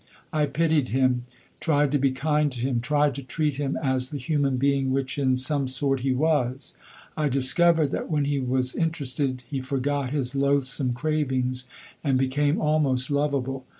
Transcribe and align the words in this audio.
I 0.33 0.47
pitied 0.47 0.87
him, 0.87 1.21
tried 1.59 1.91
to 1.91 1.99
be 1.99 2.09
kind 2.09 2.51
to 2.53 2.59
him, 2.59 2.79
tried 2.81 3.13
to 3.13 3.21
treat 3.21 3.57
him 3.57 3.77
as 3.83 4.09
the 4.09 4.17
human 4.17 4.57
thing 4.57 4.89
which 4.91 5.19
in 5.19 5.35
some 5.35 5.67
sort 5.67 5.99
he 5.99 6.11
was. 6.11 6.73
I 7.15 7.29
discovered 7.29 7.91
that 7.91 8.09
when 8.09 8.25
he 8.25 8.39
was 8.39 8.73
interested 8.73 9.43
he 9.47 9.61
forgot 9.61 10.09
his 10.09 10.35
loathsome 10.35 10.93
cravings, 10.93 11.67
and 12.03 12.17
became 12.17 12.59
almost 12.59 13.11
lovable. 13.11 13.63